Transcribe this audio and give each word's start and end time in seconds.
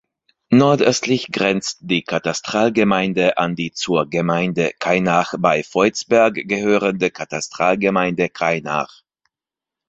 Nordöstlich 0.49 1.27
grenzt 1.31 1.77
die 1.81 2.01
Katastralgemeinde 2.01 3.37
an 3.37 3.53
die 3.55 3.71
zur 3.71 4.09
Gemeinde 4.09 4.71
Kainach 4.79 5.35
bei 5.37 5.61
Voitsberg 5.61 6.33
gehörende 6.47 7.11
Katastralgemeinde 7.11 8.29
Kainach. 8.29 9.03